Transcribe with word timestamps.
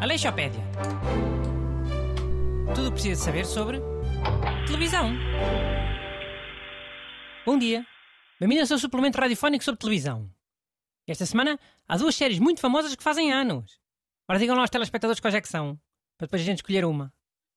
Aleixopédia. 0.00 0.62
Tudo 2.74 2.92
precisa 2.92 3.22
saber 3.22 3.44
sobre 3.44 3.80
televisão. 4.66 5.12
Bom 7.44 7.58
dia. 7.58 7.86
Bem-vindos 8.38 8.70
ao 8.70 8.78
suplemento 8.78 9.18
radiofónico 9.18 9.64
sobre 9.64 9.80
televisão. 9.80 10.30
Esta 11.06 11.24
semana 11.24 11.58
há 11.88 11.96
duas 11.96 12.14
séries 12.14 12.38
muito 12.38 12.60
famosas 12.60 12.94
que 12.94 13.02
fazem 13.02 13.32
anos. 13.32 13.80
Ora, 14.28 14.38
digam 14.38 14.54
lá 14.56 14.62
aos 14.62 14.70
telespectadores 14.70 15.20
quais 15.20 15.34
é 15.34 15.40
que 15.40 15.48
são, 15.48 15.80
para 16.18 16.26
depois 16.26 16.42
a 16.42 16.44
gente 16.44 16.58
escolher 16.58 16.84
uma. 16.84 17.12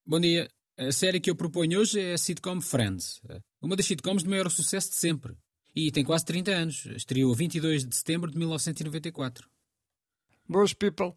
Bom 0.05 0.19
dia. 0.19 0.47
A 0.77 0.91
série 0.91 1.19
que 1.19 1.29
eu 1.29 1.35
proponho 1.35 1.79
hoje 1.79 1.99
é 1.99 2.13
a 2.13 2.17
sitcom 2.17 2.61
Friends. 2.61 3.21
Uma 3.61 3.75
das 3.75 3.85
sitcoms 3.85 4.23
de 4.23 4.29
maior 4.29 4.49
sucesso 4.49 4.89
de 4.89 4.95
sempre. 4.95 5.35
E 5.75 5.91
tem 5.91 6.03
quase 6.03 6.25
30 6.25 6.51
anos. 6.51 6.85
Estreou 6.87 7.31
a 7.31 7.35
22 7.35 7.85
de 7.85 7.95
setembro 7.95 8.31
de 8.31 8.37
1994. 8.37 9.47
Boas, 10.47 10.73
people. 10.73 11.13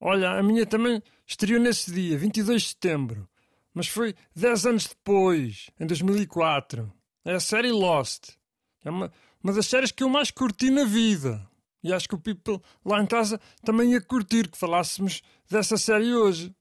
Olha, 0.00 0.32
a 0.32 0.42
minha 0.42 0.66
também 0.66 1.02
estreou 1.26 1.60
nesse 1.60 1.92
dia, 1.92 2.18
22 2.18 2.62
de 2.62 2.68
setembro. 2.68 3.28
Mas 3.72 3.88
foi 3.88 4.14
10 4.34 4.66
anos 4.66 4.86
depois, 4.86 5.70
em 5.78 5.86
2004. 5.86 6.92
É 7.24 7.34
a 7.34 7.40
série 7.40 7.70
Lost. 7.70 8.30
É 8.84 8.90
uma, 8.90 9.12
uma 9.42 9.52
das 9.52 9.66
séries 9.66 9.90
que 9.90 10.02
eu 10.02 10.08
mais 10.08 10.30
curti 10.30 10.70
na 10.70 10.84
vida. 10.84 11.46
E 11.82 11.92
acho 11.92 12.08
que 12.08 12.14
o 12.14 12.18
people 12.18 12.60
lá 12.84 13.02
em 13.02 13.06
casa 13.06 13.40
também 13.64 13.92
ia 13.92 14.00
curtir 14.00 14.48
que 14.48 14.58
falássemos 14.58 15.22
dessa 15.48 15.76
série 15.76 16.14
hoje. 16.14 16.54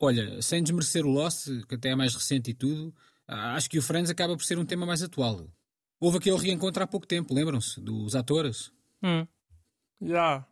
Olha, 0.00 0.40
sem 0.42 0.62
desmerecer 0.62 1.04
o 1.04 1.10
Lost, 1.10 1.48
que 1.68 1.74
até 1.74 1.90
é 1.90 1.94
mais 1.94 2.14
recente 2.14 2.50
e 2.50 2.54
tudo, 2.54 2.94
acho 3.26 3.68
que 3.68 3.78
o 3.78 3.82
Friends 3.82 4.10
acaba 4.10 4.36
por 4.36 4.44
ser 4.44 4.58
um 4.58 4.64
tema 4.64 4.86
mais 4.86 5.02
atual. 5.02 5.46
Houve 6.00 6.18
aquele 6.18 6.36
reencontro 6.36 6.82
há 6.82 6.86
pouco 6.86 7.06
tempo, 7.06 7.34
lembram-se? 7.34 7.80
Dos 7.80 8.14
atores. 8.14 8.72
Hum. 9.02 9.26
Já. 10.00 10.06
Yeah. 10.06 10.48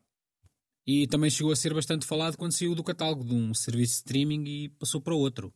E 0.86 1.06
também 1.06 1.30
chegou 1.30 1.52
a 1.52 1.56
ser 1.56 1.74
bastante 1.74 2.06
falado 2.06 2.36
quando 2.36 2.52
saiu 2.52 2.74
do 2.74 2.84
catálogo 2.84 3.24
de 3.24 3.34
um 3.34 3.52
serviço 3.52 3.94
de 3.94 3.98
streaming 3.98 4.44
e 4.46 4.68
passou 4.68 5.00
para 5.00 5.14
outro. 5.14 5.52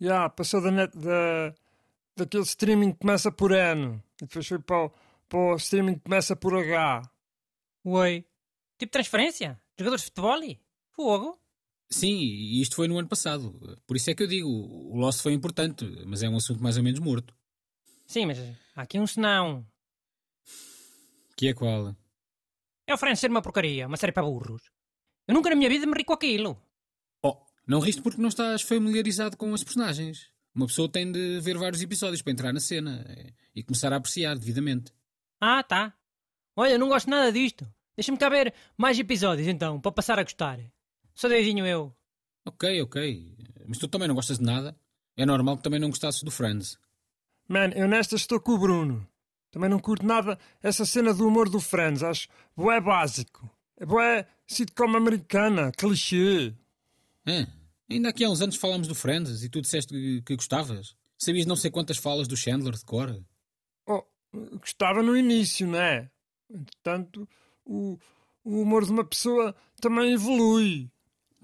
Já, 0.00 0.06
yeah, 0.06 0.28
passou 0.30 0.62
da, 0.62 0.70
net, 0.70 0.96
da, 0.96 1.54
daquele 2.16 2.44
streaming 2.44 2.92
que 2.92 2.98
começa 2.98 3.30
por 3.30 3.52
N 3.52 4.02
e 4.20 4.26
depois 4.26 4.46
foi 4.46 4.58
para 4.58 4.86
o, 4.86 4.92
para 5.28 5.38
o 5.38 5.56
streaming 5.56 5.94
que 5.94 6.00
começa 6.00 6.34
por 6.34 6.54
H. 6.54 7.02
Oi. 7.84 8.24
Tipo 8.78 8.92
transferência? 8.92 9.60
Jogadores 9.78 10.02
de 10.02 10.06
futebol? 10.06 10.40
Fogo? 10.92 11.38
Sim, 11.90 12.16
e 12.18 12.62
isto 12.62 12.76
foi 12.76 12.88
no 12.88 12.98
ano 12.98 13.08
passado. 13.08 13.78
Por 13.86 13.96
isso 13.96 14.10
é 14.10 14.14
que 14.14 14.22
eu 14.22 14.26
digo, 14.26 14.48
o 14.48 14.96
Lost 14.96 15.20
foi 15.20 15.32
importante, 15.32 15.84
mas 16.06 16.22
é 16.22 16.28
um 16.28 16.36
assunto 16.36 16.62
mais 16.62 16.76
ou 16.76 16.82
menos 16.82 17.00
morto. 17.00 17.34
Sim, 18.06 18.26
mas 18.26 18.38
há 18.80 18.82
aqui 18.82 18.98
um 18.98 19.06
senão. 19.06 19.66
Que 21.36 21.48
é 21.48 21.54
qual? 21.54 21.94
É 22.86 22.94
o 22.94 22.98
Friends 22.98 23.20
ser 23.20 23.30
uma 23.30 23.42
porcaria, 23.42 23.86
uma 23.86 23.96
série 23.96 24.12
para 24.12 24.22
burros. 24.22 24.62
Eu 25.28 25.34
nunca 25.34 25.50
na 25.50 25.56
minha 25.56 25.68
vida 25.68 25.86
me 25.86 25.96
ri 25.96 26.04
com 26.04 26.12
aquilo. 26.12 26.60
Oh, 27.22 27.36
não 27.66 27.80
riste 27.80 28.02
porque 28.02 28.20
não 28.20 28.28
estás 28.28 28.62
familiarizado 28.62 29.36
com 29.36 29.54
as 29.54 29.62
personagens. 29.62 30.30
Uma 30.54 30.66
pessoa 30.66 30.90
tem 30.90 31.10
de 31.12 31.38
ver 31.40 31.56
vários 31.56 31.80
episódios 31.80 32.22
para 32.22 32.32
entrar 32.32 32.52
na 32.52 32.58
cena 32.58 33.04
eh, 33.08 33.32
e 33.54 33.62
começar 33.62 33.92
a 33.92 33.96
apreciar 33.96 34.36
devidamente. 34.36 34.92
Ah, 35.40 35.62
tá. 35.62 35.94
Olha, 36.56 36.76
não 36.76 36.88
gosto 36.88 37.08
nada 37.08 37.30
disto. 37.30 37.72
Deixa-me 37.96 38.18
cá 38.18 38.28
ver 38.28 38.52
mais 38.76 38.98
episódios 38.98 39.46
então, 39.46 39.80
para 39.80 39.92
passar 39.92 40.18
a 40.18 40.24
gostar. 40.24 40.58
Sou 41.14 41.30
doidinho 41.30 41.66
eu. 41.66 41.94
Ok, 42.44 42.82
ok. 42.82 43.36
Mas 43.68 43.78
tu 43.78 43.86
também 43.86 44.08
não 44.08 44.14
gostas 44.14 44.38
de 44.38 44.44
nada? 44.44 44.76
É 45.16 45.24
normal 45.24 45.58
que 45.58 45.62
também 45.62 45.78
não 45.78 45.90
gostasses 45.90 46.22
do 46.22 46.30
Friends. 46.30 46.78
Man, 47.50 47.72
eu 47.74 47.88
nesta 47.88 48.14
estou 48.14 48.38
com 48.38 48.52
o 48.52 48.58
Bruno. 48.58 49.04
Também 49.50 49.68
não 49.68 49.80
curto 49.80 50.06
nada 50.06 50.38
essa 50.62 50.86
cena 50.86 51.12
do 51.12 51.26
humor 51.26 51.48
do 51.48 51.58
Friends. 51.58 52.00
Acho 52.00 52.28
bué 52.56 52.80
básico. 52.80 53.50
É 53.76 53.84
bué 53.84 54.24
sitcom 54.46 54.96
americana, 54.96 55.72
clichê. 55.72 56.54
É, 57.26 57.48
ainda 57.90 58.10
aqui 58.10 58.22
há 58.22 58.30
uns 58.30 58.40
anos 58.40 58.54
falámos 58.54 58.86
do 58.86 58.94
Friends 58.94 59.42
e 59.42 59.48
tu 59.48 59.60
disseste 59.60 59.92
que, 59.92 60.22
que 60.22 60.36
gostavas. 60.36 60.94
Sabias 61.18 61.44
não 61.44 61.56
sei 61.56 61.72
quantas 61.72 61.96
falas 61.96 62.28
do 62.28 62.36
Chandler 62.36 62.74
de 62.74 62.84
cor? 62.84 63.20
Oh, 63.84 64.04
gostava 64.60 65.02
no 65.02 65.16
início, 65.16 65.66
não 65.66 65.80
é? 65.80 66.08
Entretanto, 66.48 67.28
o, 67.64 67.98
o 68.44 68.62
humor 68.62 68.84
de 68.84 68.92
uma 68.92 69.04
pessoa 69.04 69.56
também 69.80 70.12
evolui. 70.12 70.88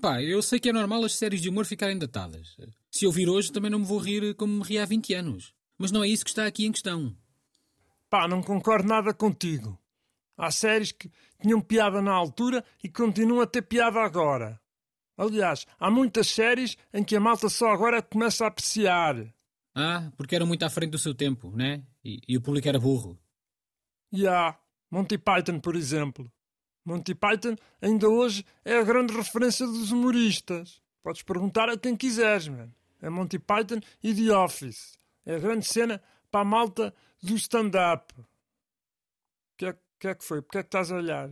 Pá, 0.00 0.22
eu 0.22 0.40
sei 0.40 0.60
que 0.60 0.68
é 0.68 0.72
normal 0.72 1.02
as 1.02 1.16
séries 1.16 1.42
de 1.42 1.48
humor 1.48 1.66
ficarem 1.66 1.98
datadas. 1.98 2.56
Se 2.92 3.04
eu 3.04 3.10
vir 3.10 3.28
hoje 3.28 3.50
também 3.50 3.72
não 3.72 3.80
me 3.80 3.84
vou 3.84 3.98
rir 3.98 4.36
como 4.36 4.58
me 4.58 4.62
ri 4.62 4.78
há 4.78 4.84
20 4.84 5.12
anos. 5.12 5.56
Mas 5.78 5.90
não 5.90 6.02
é 6.02 6.08
isso 6.08 6.24
que 6.24 6.30
está 6.30 6.46
aqui 6.46 6.66
em 6.66 6.72
questão. 6.72 7.16
Pá, 8.08 8.26
não 8.26 8.42
concordo 8.42 8.88
nada 8.88 9.12
contigo. 9.12 9.78
Há 10.36 10.50
séries 10.50 10.92
que 10.92 11.10
tinham 11.40 11.60
piada 11.60 12.00
na 12.00 12.12
altura 12.12 12.64
e 12.82 12.88
continuam 12.88 13.40
a 13.40 13.46
ter 13.46 13.62
piada 13.62 14.00
agora. 14.00 14.60
Aliás, 15.16 15.66
há 15.78 15.90
muitas 15.90 16.28
séries 16.28 16.76
em 16.92 17.02
que 17.02 17.16
a 17.16 17.20
malta 17.20 17.48
só 17.48 17.70
agora 17.70 18.02
começa 18.02 18.44
a 18.44 18.48
apreciar. 18.48 19.16
Ah, 19.74 20.10
porque 20.16 20.34
eram 20.34 20.46
muito 20.46 20.62
à 20.64 20.70
frente 20.70 20.90
do 20.90 20.98
seu 20.98 21.14
tempo, 21.14 21.50
né? 21.54 21.82
E, 22.04 22.20
e 22.28 22.36
o 22.36 22.40
público 22.40 22.68
era 22.68 22.78
burro. 22.78 23.18
Já. 24.12 24.18
Yeah. 24.20 24.58
Monty 24.90 25.18
Python, 25.18 25.58
por 25.58 25.74
exemplo. 25.74 26.30
Monty 26.84 27.14
Python 27.14 27.56
ainda 27.82 28.08
hoje 28.08 28.44
é 28.64 28.78
a 28.78 28.84
grande 28.84 29.12
referência 29.14 29.66
dos 29.66 29.90
humoristas. 29.90 30.80
Podes 31.02 31.22
perguntar 31.22 31.68
a 31.68 31.76
quem 31.76 31.96
quiseres, 31.96 32.48
man. 32.48 32.70
É 33.02 33.10
Monty 33.10 33.38
Python 33.38 33.80
e 34.02 34.14
The 34.14 34.36
Office. 34.36 34.96
É 35.26 35.34
a 35.34 35.38
grande 35.38 35.66
cena 35.66 36.00
para 36.30 36.40
a 36.40 36.44
malta 36.44 36.94
do 37.20 37.34
stand-up. 37.34 38.14
O 38.18 38.24
que, 39.58 39.66
é, 39.66 39.76
que 39.98 40.08
é 40.08 40.14
que 40.14 40.24
foi? 40.24 40.40
Porquê 40.40 40.58
é 40.58 40.62
que 40.62 40.68
estás 40.68 40.92
a 40.92 40.96
olhar? 40.96 41.28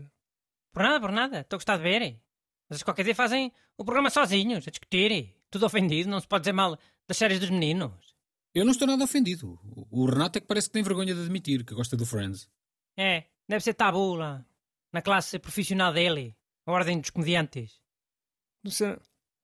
Por 0.73 0.83
nada, 0.83 1.01
por 1.01 1.13
nada. 1.13 1.41
Estou 1.41 1.57
a 1.57 1.59
gostar 1.59 1.77
de 1.77 1.83
ver. 1.85 2.21
Mas 2.69 2.83
qualquer 2.83 3.05
dia 3.05 3.15
fazem 3.15 3.53
o 3.79 3.85
programa 3.85 4.11
sozinhos, 4.11 4.67
a 4.67 4.71
discutir. 4.71 5.35
Tudo 5.49 5.67
ofendido, 5.67 6.11
não 6.11 6.19
se 6.19 6.27
pode 6.27 6.43
dizer 6.43 6.53
mal 6.53 6.77
das 7.07 7.17
séries 7.17 7.39
dos 7.39 7.51
meninos. 7.51 8.15
Eu 8.53 8.65
não 8.65 8.73
estou 8.73 8.89
nada 8.89 9.05
ofendido. 9.05 9.59
O 9.91 10.07
Renato 10.07 10.39
é 10.39 10.41
que 10.41 10.47
parece 10.47 10.69
que 10.69 10.73
tem 10.73 10.83
vergonha 10.83 11.15
de 11.15 11.21
admitir 11.21 11.65
que 11.65 11.75
gosta 11.75 11.97
do 11.97 12.05
Friends. 12.05 12.49
É, 12.97 13.25
deve 13.49 13.63
ser 13.63 13.75
tabu 13.75 14.15
lá, 14.15 14.45
na 14.93 15.03
classe 15.03 15.39
profissional 15.39 15.93
dele, 15.93 16.37
a 16.67 16.73
ordem 16.73 17.01
dos 17.01 17.11
comediantes. 17.11 17.81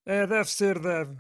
É, 0.07 0.27
deve 0.27 0.49
ser, 0.49 0.81
deve. 0.81 1.17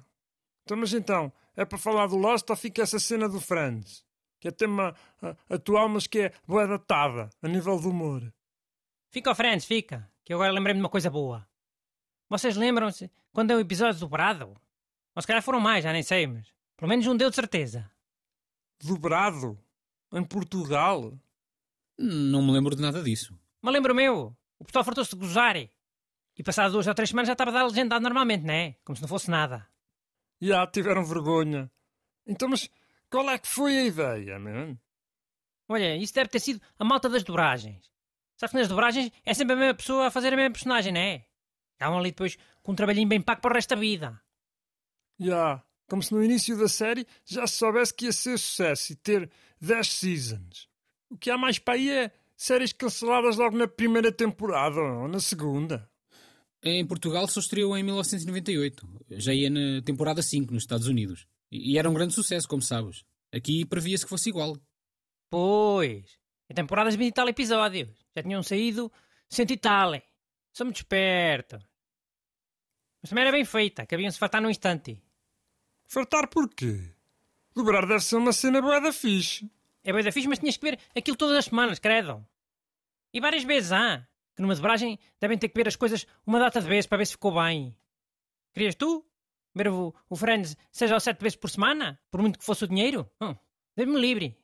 Então, 0.62 0.77
mas 0.77 0.93
então, 0.93 1.33
é 1.60 1.65
para 1.66 1.76
falar 1.76 2.06
do 2.06 2.16
Lost 2.16 2.48
ou 2.48 2.56
fica 2.56 2.81
essa 2.81 2.98
cena 2.98 3.28
do 3.28 3.38
Friends? 3.38 4.03
Que 4.41 4.48
é 4.48 4.50
tema 4.50 4.97
uh, 5.22 5.37
atual, 5.54 5.91
mas 5.91 6.06
que 6.06 6.21
é 6.21 6.32
boa 6.47 6.66
datada, 6.66 7.28
a 7.43 7.48
nível 7.48 7.78
do 7.78 7.91
humor. 7.91 8.32
Fica 9.10 9.31
o 9.31 9.34
Friends, 9.34 9.66
fica. 9.66 10.10
Que 10.25 10.32
eu 10.32 10.38
agora 10.38 10.53
lembrei-me 10.53 10.78
de 10.78 10.84
uma 10.84 10.88
coisa 10.88 11.10
boa. 11.10 11.47
Vocês 12.31 12.56
lembram-se 12.56 13.10
quando 13.31 13.50
é 13.50 13.56
um 13.56 13.60
episódio 13.60 14.00
dobrado? 14.00 14.56
Ou 15.15 15.20
se 15.20 15.26
calhar 15.28 15.43
foram 15.43 15.60
mais, 15.60 15.84
já 15.84 15.93
nem 15.93 16.03
sei, 16.03 16.26
mas 16.26 16.47
pelo 16.78 16.88
menos 16.88 17.06
um 17.06 17.15
deu 17.16 17.28
de 17.28 17.37
certeza. 17.37 17.91
Dobrado? 18.82 19.59
Em 20.15 20.25
Portugal? 20.25 21.12
Não 21.99 22.43
me 22.43 22.53
lembro 22.53 22.75
de 22.75 22.81
nada 22.81 23.03
disso. 23.03 23.38
Mas 23.60 23.75
lembro 23.75 23.94
meu. 23.94 24.34
O 24.59 24.65
pessoal 24.65 24.84
fartou-se 24.84 25.10
de 25.10 25.16
gozar. 25.16 25.56
E 25.59 26.43
passado 26.43 26.72
duas 26.72 26.87
ou 26.87 26.94
três 26.94 27.10
semanas 27.10 27.26
já 27.26 27.32
estava 27.34 27.50
a 27.50 27.54
dar 27.54 27.65
legendado 27.65 28.03
normalmente, 28.03 28.47
não 28.47 28.54
é? 28.54 28.76
Como 28.82 28.97
se 28.97 29.03
não 29.03 29.09
fosse 29.09 29.31
nada. 29.31 29.69
Já 30.41 30.67
tiveram 30.67 31.05
vergonha. 31.05 31.71
Então, 32.27 32.49
mas 32.49 32.71
qual 33.11 33.28
é 33.31 33.39
que 33.39 33.49
foi 33.49 33.77
a 33.77 33.84
ideia, 33.84 34.39
man? 34.39 34.78
Olha, 35.69 35.97
isso 35.97 36.15
deve 36.15 36.31
ter 36.31 36.41
sido 36.41 36.61
a 36.78 36.84
malta 36.84 37.09
das 37.09 37.23
dobragens. 37.23 37.91
Sabes 38.37 38.53
que 38.53 38.59
nas 38.59 38.69
dobragens 38.69 39.12
é 39.25 39.34
sempre 39.34 39.55
a 39.55 39.56
mesma 39.56 39.75
pessoa 39.75 40.06
a 40.06 40.11
fazer 40.11 40.33
a 40.33 40.37
mesma 40.37 40.53
personagem, 40.53 40.93
não 40.93 41.00
é? 41.00 41.27
Estavam 41.73 41.99
ali 41.99 42.11
depois 42.11 42.39
com 42.62 42.73
um 42.73 42.75
trabalhinho 42.75 43.09
bem 43.09 43.21
pago 43.21 43.41
para 43.41 43.50
o 43.50 43.55
resto 43.55 43.71
da 43.71 43.81
vida. 43.81 44.21
Já, 45.19 45.62
como 45.89 46.03
se 46.03 46.12
no 46.12 46.23
início 46.23 46.56
da 46.56 46.69
série 46.69 47.06
já 47.25 47.47
se 47.47 47.56
soubesse 47.56 47.93
que 47.93 48.06
ia 48.06 48.12
ser 48.12 48.39
sucesso 48.39 48.93
e 48.93 48.97
ter 48.97 49.31
10 49.61 49.93
seasons. 49.93 50.69
O 51.11 51.19
que 51.19 51.31
há 51.31 51.37
mais 51.37 51.59
para 51.59 51.75
aí 51.75 51.91
é 51.91 52.12
séries 52.37 52.73
canceladas 52.73 53.37
logo 53.37 53.56
na 53.59 53.67
primeira 53.67 54.12
temporada 54.12 54.81
ou 54.81 55.09
na 55.09 55.19
segunda. 55.19 55.89
Em 56.62 56.87
Portugal 56.87 57.27
só 57.27 57.41
estreou 57.41 57.77
em 57.77 57.83
1998. 57.83 58.87
Já 59.12 59.33
ia 59.33 59.49
na 59.49 59.83
temporada 59.83 60.23
5 60.23 60.53
nos 60.53 60.62
Estados 60.62 60.87
Unidos. 60.87 61.27
E 61.51 61.79
era 61.79 61.89
um 61.89 61.95
grande 61.95 62.15
sucesso, 62.15 62.47
como 62.47 62.61
sabes. 62.61 63.05
Aqui 63.33 63.65
previa-se 63.65 64.05
que 64.05 64.11
fosse 64.11 64.29
igual. 64.29 64.57
Pois. 65.31 66.19
Em 66.49 66.55
temporadas 66.55 66.95
de 66.95 66.99
20 66.99 67.09
e 67.09 67.12
tal 67.12 67.29
episódios. 67.29 67.89
Já 68.15 68.23
tinham 68.23 68.43
saído 68.43 68.93
cento 69.29 69.53
e 69.53 69.57
tal. 69.57 69.93
Sou 70.53 70.67
muito 70.67 70.77
esperto. 70.77 71.59
Mas 73.01 73.09
também 73.09 73.23
era 73.23 73.33
bem 73.33 73.45
feita, 73.45 73.87
que 73.87 73.95
haviam-se 73.95 74.19
fartar 74.19 74.43
num 74.43 74.51
instante. 74.51 75.03
Fartar 75.87 76.29
porquê? 76.29 76.93
Dobrar 77.55 77.87
deve 77.87 78.01
ser 78.01 78.17
uma 78.17 78.33
cena 78.33 78.61
boa 78.61 78.81
da 78.81 78.93
fixe. 78.93 79.51
É 79.83 79.93
boa 79.93 80.03
da 80.03 80.12
fixe, 80.12 80.29
mas 80.29 80.39
tinhas 80.39 80.57
que 80.57 80.71
ver 80.71 80.79
aquilo 80.95 81.17
todas 81.17 81.39
as 81.39 81.47
semanas, 81.47 81.79
credo. 81.79 82.25
E 83.12 83.21
várias 83.21 83.45
vezes 83.45 83.73
há. 83.73 83.95
Ah, 83.95 84.07
numa 84.40 84.54
dobragem, 84.54 84.98
devem 85.20 85.38
ter 85.38 85.48
que 85.48 85.56
ver 85.56 85.69
as 85.69 85.76
coisas 85.76 86.06
uma 86.26 86.38
data 86.38 86.60
de 86.60 86.69
vez 86.69 86.87
para 86.87 86.98
ver 86.98 87.06
se 87.06 87.12
ficou 87.12 87.34
bem. 87.34 87.76
Querias 88.52 88.75
tu? 88.75 89.04
Ver 89.54 89.69
o, 89.69 89.94
o 90.08 90.16
Friends 90.16 90.56
seja 90.70 90.94
ou 90.94 91.00
sete 91.00 91.20
vezes 91.20 91.37
por 91.37 91.50
semana? 91.50 92.00
Por 92.10 92.20
muito 92.20 92.38
que 92.38 92.44
fosse 92.44 92.64
o 92.64 92.69
dinheiro? 92.69 93.10
Hum, 93.20 93.34
Deus-me 93.76 94.00
livre. 94.00 94.37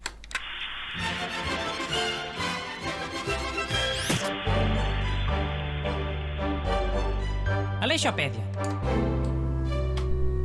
Aleixopédia. 7.80 8.40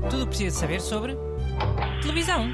Tudo 0.10 0.24
o 0.24 0.26
que 0.26 0.30
precisa 0.30 0.60
saber 0.60 0.80
sobre 0.80 1.16
televisão. 2.02 2.48